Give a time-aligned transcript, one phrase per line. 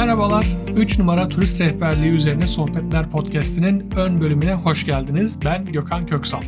[0.00, 0.46] Merhabalar,
[0.76, 5.38] 3 numara turist rehberliği üzerine Sohbetler Podcast'inin ön bölümüne hoş geldiniz.
[5.44, 6.42] Ben Gökhan Köksal.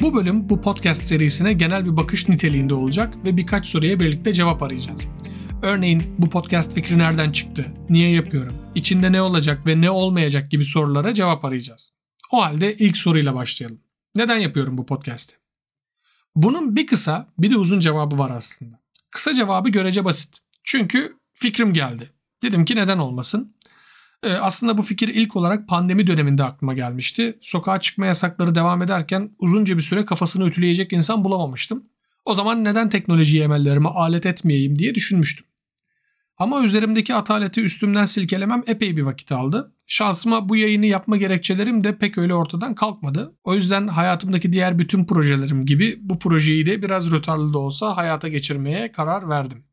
[0.00, 4.62] Bu bölüm bu podcast serisine genel bir bakış niteliğinde olacak ve birkaç soruya birlikte cevap
[4.62, 5.08] arayacağız.
[5.62, 10.64] Örneğin bu podcast fikri nereden çıktı, niye yapıyorum, içinde ne olacak ve ne olmayacak gibi
[10.64, 11.92] sorulara cevap arayacağız.
[12.32, 13.80] O halde ilk soruyla başlayalım.
[14.16, 15.36] Neden yapıyorum bu podcast'i?
[16.36, 18.80] Bunun bir kısa bir de uzun cevabı var aslında.
[19.10, 20.38] Kısa cevabı görece basit.
[20.64, 22.17] Çünkü fikrim geldi.
[22.42, 23.54] Dedim ki neden olmasın?
[24.22, 27.38] Ee, aslında bu fikir ilk olarak pandemi döneminde aklıma gelmişti.
[27.40, 31.84] Sokağa çıkma yasakları devam ederken uzunca bir süre kafasını ütüleyecek insan bulamamıştım.
[32.24, 35.46] O zaman neden teknolojiyi emellerime alet etmeyeyim diye düşünmüştüm.
[36.38, 39.74] Ama üzerimdeki ataleti üstümden silkelemem epey bir vakit aldı.
[39.86, 43.34] Şansıma bu yayını yapma gerekçelerim de pek öyle ortadan kalkmadı.
[43.44, 48.28] O yüzden hayatımdaki diğer bütün projelerim gibi bu projeyi de biraz rötarlı da olsa hayata
[48.28, 49.64] geçirmeye karar verdim.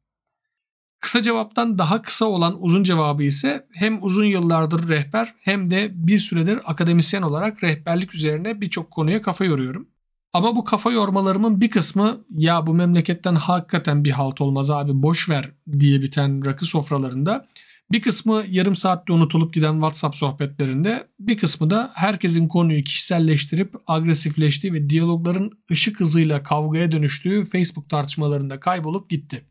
[1.05, 6.17] Kısa cevaptan daha kısa olan uzun cevabı ise hem uzun yıllardır rehber hem de bir
[6.19, 9.87] süredir akademisyen olarak rehberlik üzerine birçok konuya kafa yoruyorum.
[10.33, 15.29] Ama bu kafa yormalarımın bir kısmı ya bu memleketten hakikaten bir halt olmaz abi boş
[15.29, 17.47] ver diye biten rakı sofralarında
[17.91, 24.73] bir kısmı yarım saatte unutulup giden WhatsApp sohbetlerinde, bir kısmı da herkesin konuyu kişiselleştirip agresifleştiği
[24.73, 29.45] ve diyalogların ışık hızıyla kavgaya dönüştüğü Facebook tartışmalarında kaybolup gitti.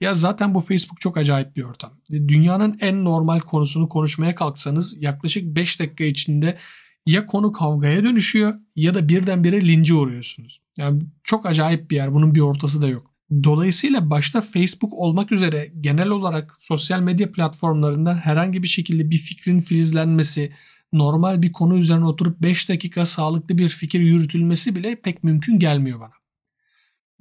[0.00, 1.92] Ya zaten bu Facebook çok acayip bir ortam.
[2.10, 6.58] Dünyanın en normal konusunu konuşmaya kalksanız yaklaşık 5 dakika içinde
[7.06, 10.60] ya konu kavgaya dönüşüyor ya da birdenbire lince uğruyorsunuz.
[10.78, 12.14] Yani çok acayip bir yer.
[12.14, 13.10] Bunun bir ortası da yok.
[13.44, 19.60] Dolayısıyla başta Facebook olmak üzere genel olarak sosyal medya platformlarında herhangi bir şekilde bir fikrin
[19.60, 20.52] filizlenmesi,
[20.92, 26.00] normal bir konu üzerine oturup 5 dakika sağlıklı bir fikir yürütülmesi bile pek mümkün gelmiyor
[26.00, 26.19] bana.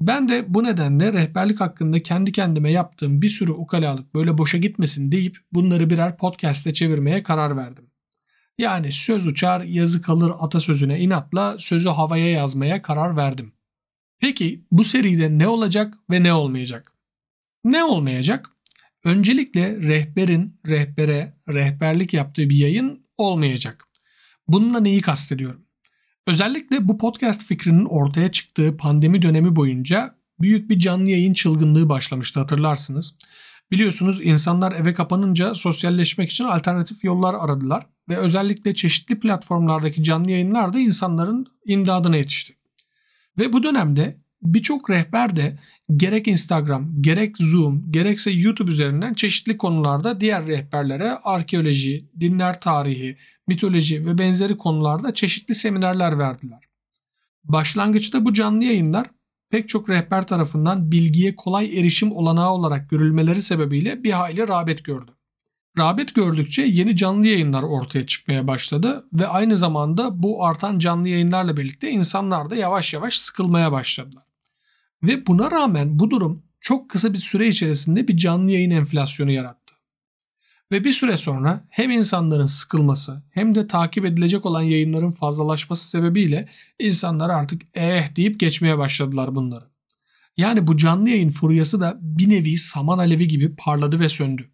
[0.02, 5.12] Ben de bu nedenle rehberlik hakkında kendi kendime yaptığım bir sürü ukalalık böyle boşa gitmesin
[5.12, 7.86] deyip bunları birer podcast'e çevirmeye karar verdim.
[8.58, 13.54] Yani söz uçar yazı kalır atasözüne inatla sözü havaya yazmaya karar verdim.
[14.20, 16.94] Peki bu seride ne olacak ve ne olmayacak?
[17.64, 18.50] Ne olmayacak?
[19.04, 23.88] Öncelikle rehberin rehbere rehberlik yaptığı bir yayın olmayacak.
[24.48, 25.69] Bununla neyi kastediyorum?
[26.28, 32.40] Özellikle bu podcast fikrinin ortaya çıktığı pandemi dönemi boyunca büyük bir canlı yayın çılgınlığı başlamıştı
[32.40, 33.16] hatırlarsınız.
[33.72, 40.74] Biliyorsunuz insanlar eve kapanınca sosyalleşmek için alternatif yollar aradılar ve özellikle çeşitli platformlardaki canlı yayınlar
[40.74, 42.56] da insanların imdadına yetişti.
[43.38, 45.60] Ve bu dönemde birçok rehber de
[45.96, 53.18] gerek Instagram, gerek Zoom, gerekse YouTube üzerinden çeşitli konularda diğer rehberlere arkeoloji, dinler tarihi,
[53.48, 56.60] mitoloji ve benzeri konularda çeşitli seminerler verdiler.
[57.44, 59.08] Başlangıçta bu canlı yayınlar
[59.50, 65.12] pek çok rehber tarafından bilgiye kolay erişim olanağı olarak görülmeleri sebebiyle bir hayli rağbet gördü.
[65.78, 71.58] Rağbet gördükçe yeni canlı yayınlar ortaya çıkmaya başladı ve aynı zamanda bu artan canlı yayınlarla
[71.58, 74.28] birlikte insanlar da yavaş yavaş sıkılmaya başladılar.
[75.04, 79.76] Ve buna rağmen bu durum çok kısa bir süre içerisinde bir canlı yayın enflasyonu yarattı.
[80.72, 86.48] Ve bir süre sonra hem insanların sıkılması hem de takip edilecek olan yayınların fazlalaşması sebebiyle
[86.80, 89.66] insanlar artık eh deyip geçmeye başladılar bunları.
[90.38, 94.50] Yani bu canlı yayın furyası da bir nevi saman alevi gibi parladı ve söndü.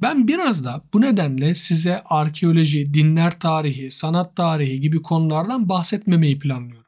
[0.00, 6.81] Ben biraz da bu nedenle size arkeoloji, dinler tarihi, sanat tarihi gibi konulardan bahsetmemeyi planlıyorum.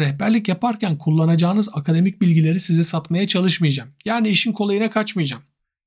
[0.00, 3.90] Rehberlik yaparken kullanacağınız akademik bilgileri size satmaya çalışmayacağım.
[4.04, 5.42] Yani işin kolayına kaçmayacağım.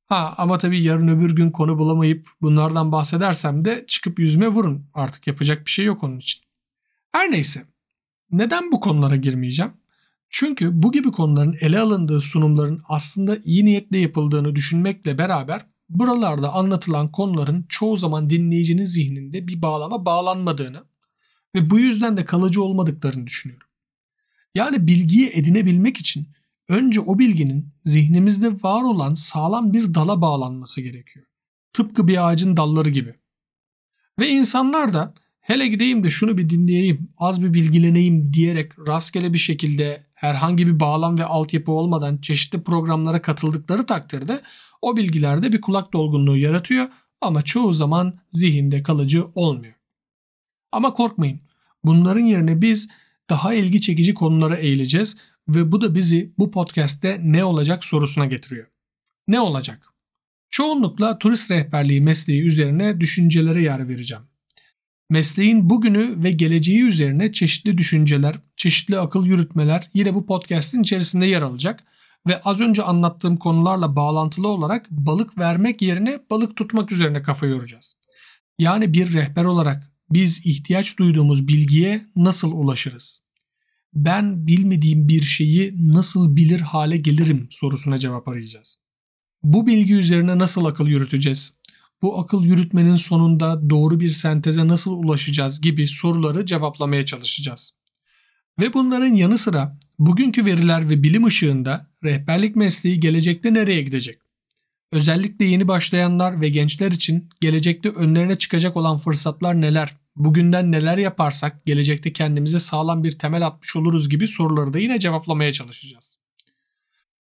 [0.05, 4.85] Ha ama tabii yarın öbür gün konu bulamayıp bunlardan bahsedersem de çıkıp yüzme vurun.
[4.93, 6.41] Artık yapacak bir şey yok onun için.
[7.11, 7.65] Her neyse.
[8.31, 9.71] Neden bu konulara girmeyeceğim?
[10.29, 17.11] Çünkü bu gibi konuların ele alındığı sunumların aslında iyi niyetle yapıldığını düşünmekle beraber buralarda anlatılan
[17.11, 20.83] konuların çoğu zaman dinleyicinin zihninde bir bağlama bağlanmadığını
[21.55, 23.68] ve bu yüzden de kalıcı olmadıklarını düşünüyorum.
[24.55, 26.27] Yani bilgiyi edinebilmek için
[26.69, 31.25] önce o bilginin zihnimizde var olan sağlam bir dala bağlanması gerekiyor.
[31.73, 33.15] Tıpkı bir ağacın dalları gibi.
[34.19, 39.37] Ve insanlar da hele gideyim de şunu bir dinleyeyim, az bir bilgileneyim diyerek rastgele bir
[39.37, 44.41] şekilde herhangi bir bağlam ve altyapı olmadan çeşitli programlara katıldıkları takdirde
[44.81, 46.87] o bilgilerde bir kulak dolgunluğu yaratıyor
[47.21, 49.73] ama çoğu zaman zihinde kalıcı olmuyor.
[50.71, 51.39] Ama korkmayın.
[51.83, 52.89] Bunların yerine biz
[53.29, 55.17] daha ilgi çekici konulara eğileceğiz
[55.47, 58.67] ve bu da bizi bu podcast'te ne olacak sorusuna getiriyor.
[59.27, 59.93] Ne olacak?
[60.49, 64.23] Çoğunlukla turist rehberliği mesleği üzerine düşüncelere yer vereceğim.
[65.09, 71.41] Mesleğin bugünü ve geleceği üzerine çeşitli düşünceler, çeşitli akıl yürütmeler yine bu podcast'in içerisinde yer
[71.41, 71.83] alacak
[72.27, 77.95] Ve az önce anlattığım konularla bağlantılı olarak balık vermek yerine balık tutmak üzerine kafa yoracağız.
[78.59, 83.21] Yani bir rehber olarak biz ihtiyaç duyduğumuz bilgiye nasıl ulaşırız?
[83.93, 88.79] Ben bilmediğim bir şeyi nasıl bilir hale gelirim sorusuna cevap arayacağız.
[89.43, 91.53] Bu bilgi üzerine nasıl akıl yürüteceğiz?
[92.01, 97.73] Bu akıl yürütmenin sonunda doğru bir senteze nasıl ulaşacağız gibi soruları cevaplamaya çalışacağız.
[98.59, 104.19] Ve bunların yanı sıra bugünkü veriler ve bilim ışığında rehberlik mesleği gelecekte nereye gidecek?
[104.91, 109.98] Özellikle yeni başlayanlar ve gençler için gelecekte önlerine çıkacak olan fırsatlar neler?
[110.19, 115.53] Bugünden neler yaparsak gelecekte kendimize sağlam bir temel atmış oluruz gibi soruları da yine cevaplamaya
[115.53, 116.17] çalışacağız.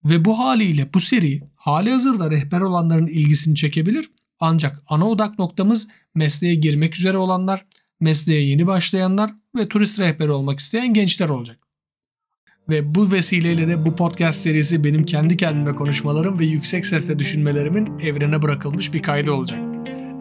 [0.05, 5.87] Ve bu haliyle bu seri hali hazırda rehber olanların ilgisini çekebilir ancak ana odak noktamız
[6.15, 7.65] mesleğe girmek üzere olanlar,
[7.99, 11.59] mesleğe yeni başlayanlar ve turist rehberi olmak isteyen gençler olacak.
[12.69, 17.99] Ve bu vesileyle de bu podcast serisi benim kendi kendime konuşmalarım ve yüksek sesle düşünmelerimin
[17.99, 19.68] evrene bırakılmış bir kaydı olacak.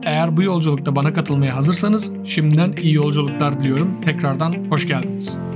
[0.08, 4.00] Eğer bu yolculukta bana katılmaya hazırsanız şimdiden iyi yolculuklar diliyorum.
[4.04, 5.47] Tekrardan hoş geldiniz.